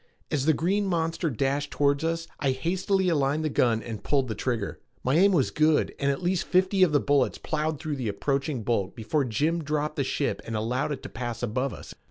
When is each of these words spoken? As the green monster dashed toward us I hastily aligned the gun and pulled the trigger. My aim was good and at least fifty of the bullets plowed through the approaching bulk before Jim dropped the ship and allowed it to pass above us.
As 0.31 0.47
the 0.47 0.53
green 0.53 0.87
monster 0.87 1.29
dashed 1.29 1.69
toward 1.69 2.03
us 2.03 2.25
I 2.39 2.53
hastily 2.53 3.07
aligned 3.07 3.45
the 3.45 3.49
gun 3.51 3.83
and 3.83 4.03
pulled 4.03 4.29
the 4.29 4.33
trigger. 4.33 4.79
My 5.03 5.13
aim 5.15 5.31
was 5.31 5.51
good 5.51 5.93
and 5.99 6.09
at 6.09 6.23
least 6.23 6.47
fifty 6.47 6.81
of 6.81 6.91
the 6.91 6.99
bullets 6.99 7.37
plowed 7.37 7.79
through 7.79 7.97
the 7.97 8.07
approaching 8.07 8.63
bulk 8.63 8.95
before 8.95 9.25
Jim 9.25 9.63
dropped 9.63 9.97
the 9.97 10.03
ship 10.03 10.41
and 10.43 10.55
allowed 10.55 10.91
it 10.91 11.03
to 11.03 11.09
pass 11.09 11.43
above 11.43 11.71
us. 11.71 11.93